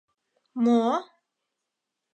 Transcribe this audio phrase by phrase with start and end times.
[0.63, 0.95] Мо-о?!.